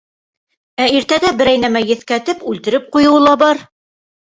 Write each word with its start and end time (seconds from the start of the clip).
Ә 0.85 0.87
иртәгә 0.99 1.31
берәй 1.43 1.61
нәмә 1.65 1.83
еҫкәтеп, 1.91 2.43
үлтереп 2.55 2.91
ҡуйыуы 2.99 3.23
ла 3.29 3.39
бар. 3.45 3.65